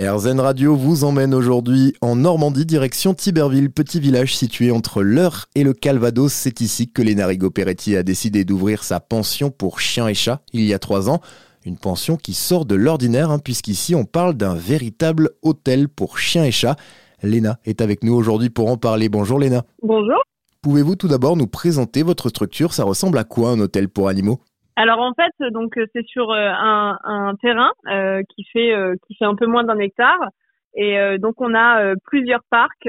[0.00, 5.64] RZN Radio vous emmène aujourd'hui en Normandie, direction Tiberville, petit village situé entre l'Eure et
[5.64, 6.32] le Calvados.
[6.32, 10.62] C'est ici que Léna Rigo-Peretti a décidé d'ouvrir sa pension pour chiens et chats il
[10.62, 11.20] y a trois ans.
[11.64, 16.44] Une pension qui sort de l'ordinaire, hein, puisqu'ici on parle d'un véritable hôtel pour chiens
[16.44, 16.76] et chats.
[17.24, 19.08] Léna est avec nous aujourd'hui pour en parler.
[19.08, 19.64] Bonjour Léna.
[19.82, 20.22] Bonjour.
[20.62, 22.72] Pouvez-vous tout d'abord nous présenter votre structure?
[22.72, 24.38] Ça ressemble à quoi un hôtel pour animaux?
[24.78, 28.72] Alors en fait, donc euh, c'est sur euh, un, terrain euh, qui fait
[29.06, 30.30] qui fait un peu moins d'un hectare.
[30.76, 32.88] Et donc on a plusieurs parcs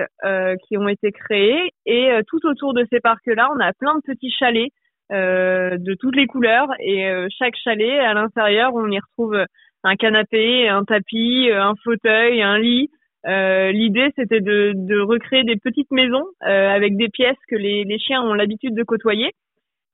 [0.68, 4.30] qui ont été créés et tout autour de ces parcs-là, on a plein de petits
[4.30, 4.70] chalets
[5.10, 9.44] de toutes les couleurs et chaque chalet à l'intérieur, on y retrouve
[9.84, 12.92] un canapé, un tapis, un fauteuil, un lit.
[13.26, 18.76] L'idée c'était de, recréer des petites maisons avec des pièces que les chiens ont l'habitude
[18.76, 19.32] de côtoyer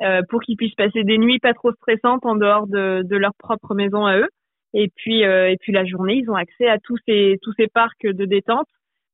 [0.02, 3.34] euh, pour qu'ils puissent passer des nuits pas trop stressantes en dehors de, de leur
[3.38, 4.28] propre maison à eux.
[4.74, 7.68] Et puis, euh, et puis la journée, ils ont accès à tous ces, tous ces
[7.68, 8.68] parcs de détente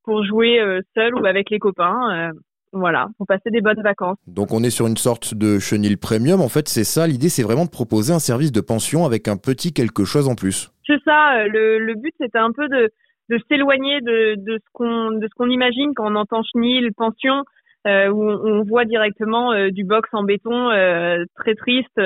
[0.03, 2.31] pour jouer euh, seul ou avec les copains.
[2.73, 4.17] voilà, pour passer des bonnes vacances.
[4.27, 6.41] Donc on est sur une sorte de chenille premium.
[6.41, 7.05] En fait, c'est ça.
[7.05, 10.35] L'idée, c'est vraiment de proposer un service de pension avec un petit quelque chose en
[10.35, 10.71] plus.
[10.87, 11.45] C'est ça.
[11.47, 12.89] Le, le but, c'était un peu de,
[13.29, 17.43] de s'éloigner de, de ce qu'on de ce qu'on imagine quand on entend chenille, pension.
[17.87, 21.99] Euh, où on, voit directement euh, du box en béton euh, très triste.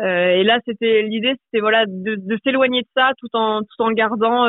[0.00, 3.90] et là, c'était l'idée, c'était voilà de, de s'éloigner de ça tout en tout en
[3.90, 4.46] gardant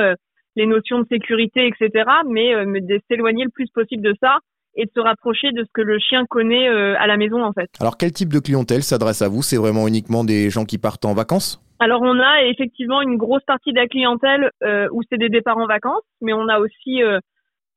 [0.56, 2.06] les notions de sécurité, etc.
[2.28, 4.38] Mais, mais de s'éloigner le plus possible de ça
[4.76, 7.70] et de se rapprocher de ce que le chien connaît à la maison en fait.
[7.80, 9.42] Alors quel type de clientèle s'adresse à vous?
[9.42, 11.59] C'est vraiment uniquement des gens qui partent en vacances?
[11.80, 15.58] Alors on a effectivement une grosse partie de la clientèle euh, où c'est des départs
[15.58, 17.20] en vacances, mais on a aussi euh,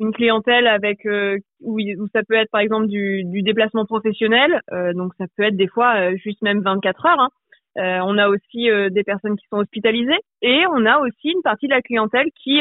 [0.03, 1.78] une clientèle avec euh, où,
[2.12, 5.94] ça peut être par exemple du, déplacement professionnel, euh, donc ça peut être des fois
[5.97, 7.20] euh, juste même 24 heures.
[7.20, 8.03] Hein.
[8.05, 11.72] on a aussi des personnes qui sont hospitalisées et on a aussi une partie de
[11.72, 12.61] la clientèle qui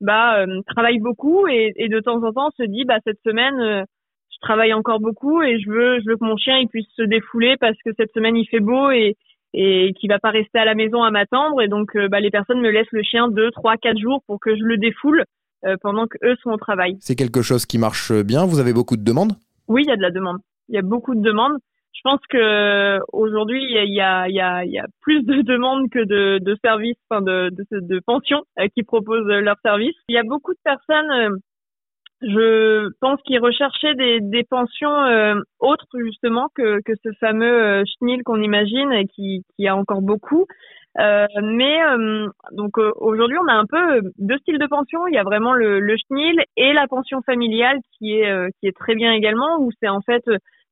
[0.00, 3.84] bah, travaille beaucoup et, de temps en temps se dit bah cette semaine
[4.30, 7.78] je travaille encore beaucoup et je veux que mon chien il puisse se défouler parce
[7.84, 9.16] que cette semaine il fait beau et
[9.52, 12.60] et qui va pas rester à la maison à m'attendre et donc bah, les personnes
[12.60, 15.24] me laissent le chien deux trois quatre jours pour que je le défoule
[15.80, 16.96] pendant qu'eux sont au travail.
[17.00, 19.32] C'est quelque chose qui marche bien Vous avez beaucoup de demandes?
[19.68, 20.38] Oui, il y a de la demande.
[20.68, 21.58] Il y a beaucoup de demandes.
[21.92, 26.04] Je pense que aujourd'hui il y a, y, a, y a, plus de demandes que
[26.04, 29.96] de, de services, enfin de, de, de pensions euh, qui proposent leurs services.
[30.08, 31.36] Il y a beaucoup de personnes, euh,
[32.22, 34.96] je pense, qui recherchaient des, des pensions
[35.58, 40.46] autres justement que, que ce fameux chenil qu'on imagine et qui, qui a encore beaucoup.
[40.98, 45.06] Euh, mais euh, donc euh, aujourd'hui, on a un peu deux styles de pension.
[45.08, 48.76] Il y a vraiment le, le chenil et la pension familiale qui est qui est
[48.76, 50.24] très bien également, où c'est en fait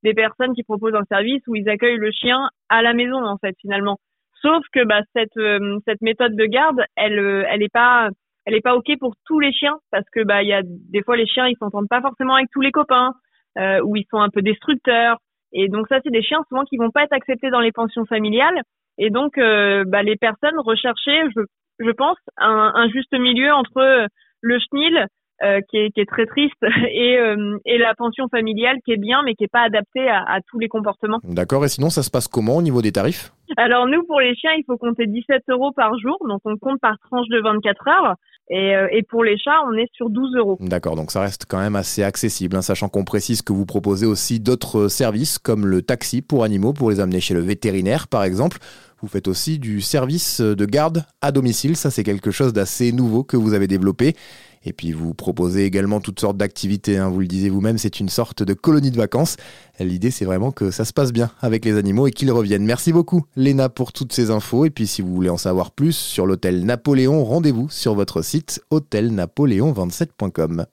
[0.03, 3.37] des personnes qui proposent un service où ils accueillent le chien à la maison en
[3.37, 3.97] fait finalement.
[4.41, 5.39] Sauf que bah, cette
[5.85, 8.09] cette méthode de garde, elle elle est pas
[8.45, 11.03] elle est pas ok pour tous les chiens parce que bah il y a des
[11.03, 13.13] fois les chiens ils s'entendent pas forcément avec tous les copains
[13.57, 15.17] euh, ou ils sont un peu destructeurs
[15.51, 18.05] et donc ça c'est des chiens souvent qui vont pas être acceptés dans les pensions
[18.05, 18.61] familiales
[18.97, 21.41] et donc, euh, bah, les personnes recherchaient, je,
[21.79, 24.07] je pense, un, juste milieu entre
[24.41, 25.07] le chenil,
[25.43, 26.55] euh, qui, est, très triste,
[26.91, 30.19] et, euh, et, la pension familiale qui est bien, mais qui n'est pas adaptée à,
[30.19, 31.19] à, tous les comportements.
[31.23, 31.65] D'accord.
[31.65, 33.33] Et sinon, ça se passe comment au niveau des tarifs?
[33.57, 36.17] Alors, nous, pour les chiens, il faut compter 17 euros par jour.
[36.27, 38.15] Donc, on compte par tranche de 24 heures.
[38.49, 40.57] Et, et, pour les chats, on est sur 12 euros.
[40.59, 44.05] D'accord, donc ça reste quand même assez accessible, hein, sachant qu'on précise que vous proposez
[44.05, 48.23] aussi d'autres services comme le taxi pour animaux, pour les amener chez le vétérinaire par
[48.23, 48.59] exemple.
[49.01, 51.75] Vous faites aussi du service de garde à domicile.
[51.75, 54.15] Ça, c'est quelque chose d'assez nouveau que vous avez développé.
[54.65, 56.97] Et puis vous proposez également toutes sortes d'activités.
[56.97, 57.09] Hein.
[57.09, 59.37] Vous le disiez vous-même, c'est une sorte de colonie de vacances.
[59.79, 62.65] L'idée, c'est vraiment que ça se passe bien avec les animaux et qu'ils reviennent.
[62.65, 64.65] Merci beaucoup, Léna, pour toutes ces infos.
[64.65, 68.61] Et puis si vous voulez en savoir plus sur l'hôtel Napoléon, rendez-vous sur votre site
[68.71, 70.63] hôtelnapoléon27.com.